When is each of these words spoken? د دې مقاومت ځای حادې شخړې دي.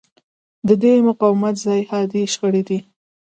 د 0.67 0.69
دې 0.83 0.93
مقاومت 1.07 1.55
ځای 1.65 1.81
حادې 1.89 2.21
شخړې 2.33 2.61
دي. 2.69 2.79